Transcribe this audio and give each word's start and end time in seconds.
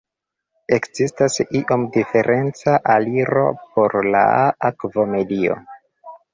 Ekzistas 0.77 1.35
iom 1.59 1.83
diferenca 1.97 2.75
aliro 2.95 3.45
por 3.77 3.97
la 4.19 4.25
akvaj 4.73 5.09
medioj. 5.17 5.63